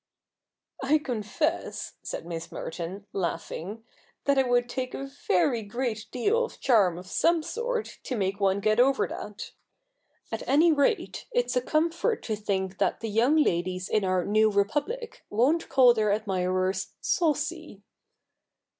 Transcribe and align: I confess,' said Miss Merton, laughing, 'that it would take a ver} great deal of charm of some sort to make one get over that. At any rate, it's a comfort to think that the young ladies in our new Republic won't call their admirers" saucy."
I 0.81 0.97
confess,' 0.97 1.93
said 2.01 2.25
Miss 2.25 2.51
Merton, 2.51 3.05
laughing, 3.13 3.83
'that 4.25 4.39
it 4.39 4.49
would 4.49 4.67
take 4.67 4.95
a 4.95 5.05
ver} 5.27 5.61
great 5.61 6.07
deal 6.11 6.43
of 6.43 6.59
charm 6.59 6.97
of 6.97 7.05
some 7.05 7.43
sort 7.43 7.99
to 8.05 8.15
make 8.15 8.39
one 8.39 8.61
get 8.61 8.79
over 8.79 9.07
that. 9.07 9.51
At 10.31 10.41
any 10.47 10.71
rate, 10.73 11.27
it's 11.31 11.55
a 11.55 11.61
comfort 11.61 12.23
to 12.23 12.35
think 12.35 12.79
that 12.79 13.01
the 13.01 13.09
young 13.11 13.35
ladies 13.35 13.87
in 13.87 14.03
our 14.03 14.25
new 14.25 14.49
Republic 14.49 15.23
won't 15.29 15.69
call 15.69 15.93
their 15.93 16.09
admirers" 16.11 16.95
saucy." 17.01 17.83